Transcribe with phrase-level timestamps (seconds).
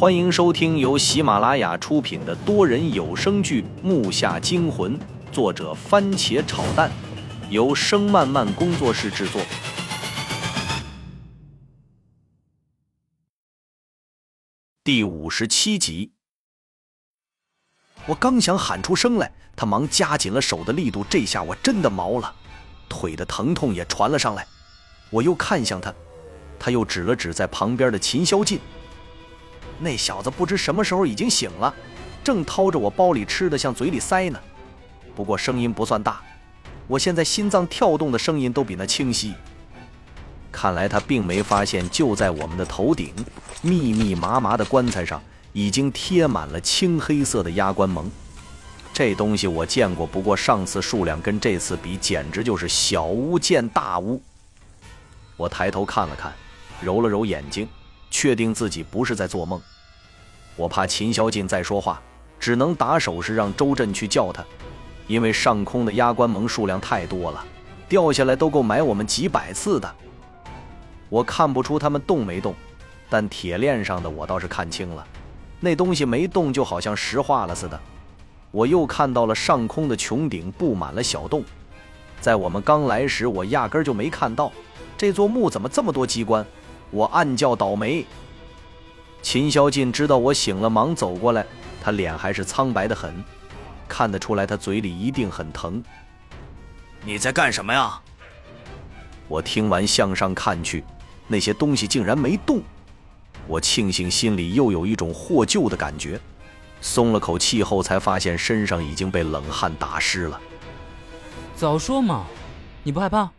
[0.00, 4.98] 欢迎收听由喜马拉雅出品的多人有声剧《木下惊魂》，
[5.30, 6.90] 作者番茄炒蛋，
[7.50, 9.42] 由声漫漫工作室制作。
[14.82, 16.12] 第五十七集，
[18.06, 22.34] 我刚想喊出声来，他忙加紧了手的力度，这下我真的毛了，
[22.88, 24.46] 腿的疼痛也传了上来。
[25.10, 25.94] 我又看向他，
[26.58, 28.58] 他又指了指在旁边的秦霄晋。
[29.80, 31.74] 那小子不知什么时候已经醒了，
[32.22, 34.38] 正掏着我包里吃的向嘴里塞呢。
[35.16, 36.20] 不过声音不算大，
[36.86, 39.34] 我现在心脏跳动的声音都比那清晰。
[40.52, 43.14] 看来他并没发现，就在我们的头顶，
[43.62, 45.22] 密密麻麻的棺材上
[45.52, 48.10] 已经贴满了青黑色的压棺蒙。
[48.92, 54.20] 这东西我见过，不过上次数量跟这次比，简直就是小巫见大巫。
[55.36, 56.34] 我抬头看了看，
[56.82, 57.66] 揉了揉眼睛。
[58.10, 59.60] 确定自己不是在做梦，
[60.56, 62.02] 我怕秦霄进再说话，
[62.38, 64.44] 只能打手势让周震去叫他，
[65.06, 67.44] 因为上空的压棺蒙数量太多了，
[67.88, 69.94] 掉下来都够埋我们几百次的。
[71.08, 72.54] 我看不出他们动没动，
[73.08, 75.06] 但铁链上的我倒是看清了，
[75.60, 77.80] 那东西没动，就好像石化了似的。
[78.50, 81.44] 我又看到了上空的穹顶布满了小洞，
[82.20, 84.52] 在我们刚来时，我压根就没看到
[84.98, 86.44] 这座墓怎么这么多机关。
[86.90, 88.04] 我暗叫倒霉。
[89.22, 91.44] 秦霄晋知道我醒了，忙走过来，
[91.82, 93.22] 他脸还是苍白的很，
[93.86, 95.82] 看得出来他嘴里一定很疼。
[97.04, 98.00] 你在干什么呀？
[99.28, 100.82] 我听完向上看去，
[101.28, 102.60] 那些东西竟然没动，
[103.46, 106.20] 我庆幸心里又有一种获救的感觉，
[106.80, 110.40] 松了口气后才发现身上已经被冷汗打湿了。
[111.54, 112.24] 早说嘛，
[112.82, 113.30] 你不害怕？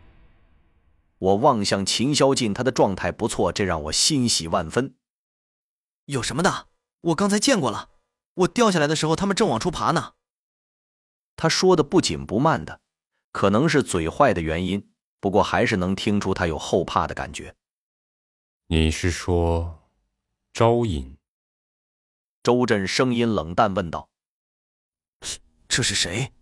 [1.22, 4.96] 我望向秦霄晋，他的状态不错，这让我欣喜万分。
[6.06, 6.66] 有什么的？
[7.00, 7.90] 我刚才见过了，
[8.34, 10.14] 我掉下来的时候，他们正往出爬呢。
[11.36, 12.80] 他说的不紧不慢的，
[13.30, 14.90] 可能是嘴坏的原因，
[15.20, 17.54] 不过还是能听出他有后怕的感觉。
[18.66, 19.88] 你是说，
[20.52, 21.18] 招引？
[22.42, 24.10] 周震声音冷淡问道
[25.68, 26.32] ：“这是谁？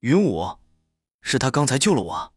[0.00, 0.58] 云武，
[1.22, 2.32] 是他刚才救了我。”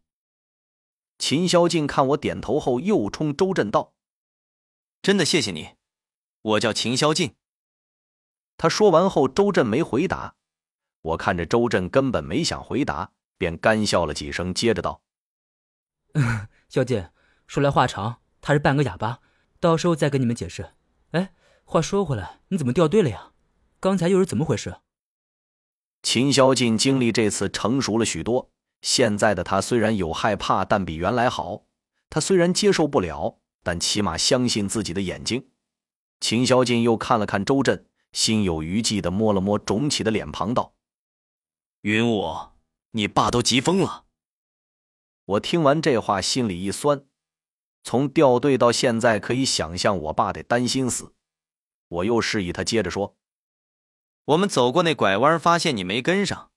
[1.19, 3.93] 秦霄静看我点头后，又冲周震道
[5.03, 5.75] ：“真的谢谢你，
[6.41, 7.35] 我叫秦霄静。”
[8.57, 10.37] 他说完后，周震没回答。
[11.01, 15.01] 我看着周震根本没想回答，便干笑了几声，接着道
[16.67, 17.11] ：“小姐，
[17.45, 19.19] 说来话长，他是半个哑巴，
[19.59, 20.73] 到时候再跟你们解释。
[21.11, 23.33] 哎，话说回来，你怎么掉队了呀？
[23.79, 24.79] 刚才又是怎么回事？”
[26.01, 28.51] 秦霄晋经历这次成熟了许多。
[28.81, 31.65] 现在的他虽然有害怕，但比原来好。
[32.09, 35.49] 他虽然接受不了，但起码相信自己的眼睛。
[36.19, 40.73] 秦霄进又看了看周震，心有余悸的摸了摸肿起的脸庞，道
[41.81, 42.49] ：“云武，
[42.91, 44.05] 你爸都急疯了。”
[45.25, 47.05] 我听完这话，心里一酸。
[47.83, 51.13] 从掉队到现在，可以想象我爸得担心死。
[51.87, 53.15] 我又示意他接着说
[54.25, 56.48] ：“我们走过那拐弯，发现你没跟上。”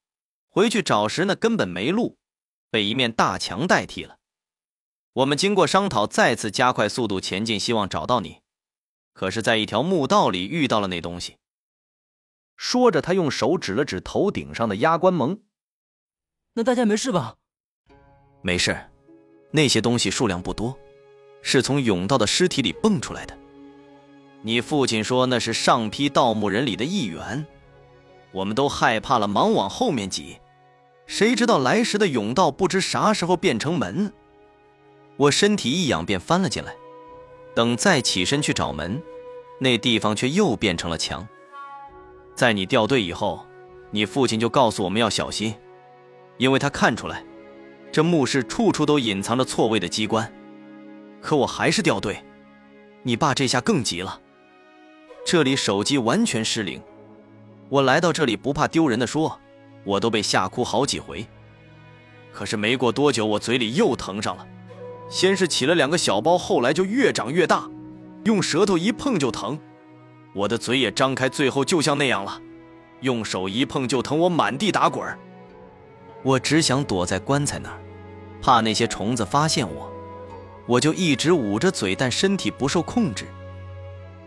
[0.55, 2.19] 回去找时，那根本没路，
[2.71, 4.19] 被一面大墙代替了。
[5.15, 8.43] 我们经过商讨，再次加快速度前进，希望找到你。
[9.15, 11.39] 可是，在一条墓道里遇到了那东西。
[12.55, 15.41] 说着，他用手指了指头顶上的压棺蒙。
[16.53, 17.37] 那大家没事吧？
[18.43, 18.91] 没事，
[19.53, 20.79] 那些东西数量不多，
[21.41, 23.39] 是从甬道的尸体里蹦出来的。
[24.43, 27.47] 你父亲说那是上批盗墓人里的一员。
[28.33, 30.39] 我们都害怕了，忙往后面挤。
[31.13, 34.11] 谁知道来时的甬道不知啥时候变成门，
[35.19, 36.75] 我身体一仰便翻了进来。
[37.55, 39.03] 等再起身去找门，
[39.59, 41.29] 那地方却又变成了墙。
[42.35, 43.45] 在你掉队以后，
[43.91, 45.55] 你父亲就告诉我们要小心，
[46.39, 47.23] 因为他看出来，
[47.93, 50.33] 这墓室处处都隐藏着错位的机关。
[51.21, 52.25] 可我还是掉队，
[53.03, 54.19] 你爸这下更急了。
[55.27, 56.83] 这里手机完全失灵。
[57.69, 59.39] 我来到这里不怕丢人的说，
[59.85, 61.27] 我都被吓哭好几回。
[62.33, 64.47] 可是没过多久，我嘴里又疼上了，
[65.09, 67.69] 先是起了两个小包，后来就越长越大，
[68.25, 69.59] 用舌头一碰就疼。
[70.35, 72.41] 我的嘴也张开，最后就像那样了，
[73.01, 75.07] 用手一碰就疼，我满地打滚
[76.23, 77.79] 我只想躲在棺材那儿，
[78.41, 79.93] 怕那些虫子发现我，
[80.67, 83.27] 我就一直捂着嘴，但身体不受控制，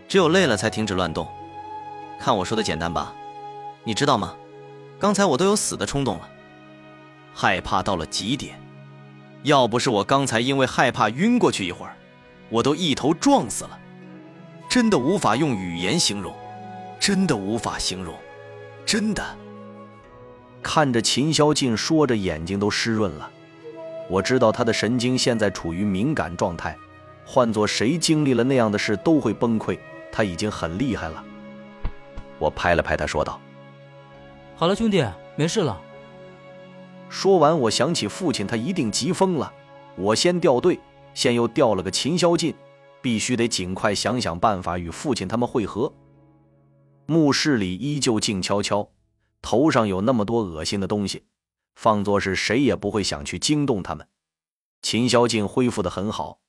[0.07, 1.27] 只有累了才停止乱动。
[2.19, 3.15] 看我说的简单吧？
[3.83, 4.35] 你知道吗？
[4.99, 6.29] 刚才我都有死的冲动了，
[7.33, 8.59] 害怕到了极点。
[9.43, 11.95] 要不是我刚才因为害怕晕过去一会儿，
[12.49, 13.79] 我都一头撞死了。
[14.67, 16.33] 真的无法用语言形容，
[16.99, 18.13] 真的无法形容，
[18.85, 19.23] 真的。
[20.63, 23.29] 看着秦霄进说着，眼睛都湿润了。
[24.09, 26.75] 我知道他的神经现在处于敏感状态，
[27.25, 29.77] 换做谁经历了那样的事都会崩溃。
[30.11, 31.23] 他已经很厉害了。
[32.39, 33.39] 我拍了拍他，说道
[34.57, 35.03] ：“好了，兄弟，
[35.35, 35.81] 没事了。”
[37.09, 39.51] 说完，我想起父亲，他一定急疯了。
[39.97, 40.79] 我先掉队，
[41.13, 42.55] 先又掉了个秦霄进，
[43.01, 45.93] 必须得尽快想想办法与父亲他们会合。
[47.05, 48.89] 墓室里依旧静悄悄，
[49.41, 51.23] 头上有那么多恶心的东西，
[51.75, 54.07] 放作是谁也不会想去惊动他们。
[54.81, 56.39] 秦霄进恢复的很好，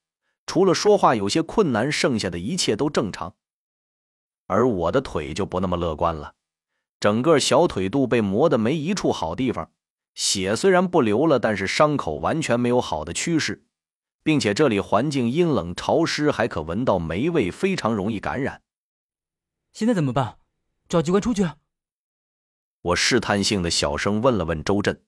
[0.45, 3.35] 除了说话有些困难，剩下的一切都正常。
[4.47, 6.33] 而我的腿就不那么乐观了，
[6.99, 9.71] 整个小腿肚被磨得没一处好地方，
[10.15, 13.65] 血虽然不流了，但是伤口完全没有好的趋势，
[14.23, 18.61] 并且这里环境阴冷潮湿，还可闻到霉味，非常容易感染。
[19.73, 20.37] 现在怎么办？
[20.89, 21.47] 找机关出去？
[22.81, 25.03] 我试探性的小声问了问周震：“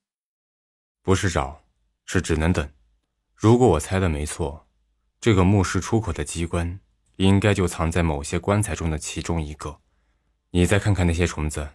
[1.01, 1.63] 不是找，
[2.05, 2.69] 是只能等。
[3.35, 4.67] 如果我猜的没错，
[5.19, 6.79] 这个墓室出口的机关……”
[7.19, 9.81] 应该就藏在某些棺材中的其中一个。
[10.51, 11.67] 你再看看那些虫子，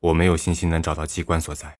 [0.00, 1.78] 我没有信心能找到机关所在。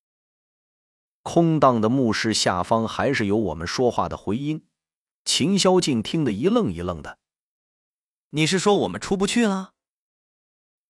[1.22, 4.66] 空荡的墓室下方还是有我们说话的回音。
[5.24, 7.18] 秦霄静听得一愣一愣的。
[8.30, 9.72] 你是说我们出不去了？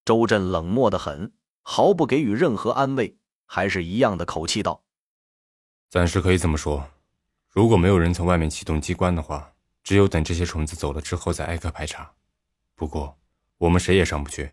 [0.05, 1.33] 周震冷漠的很，
[1.63, 4.85] 毫不给予任何安慰，还是一样的口气道
[5.91, 6.91] ：“暂时可以这么说。
[7.49, 9.53] 如果没有人从外面启动机关的话。”
[9.85, 12.13] 只有等这些虫子走了之后再挨个排查，
[12.75, 13.19] 不过
[13.57, 14.53] 我们谁也上不去。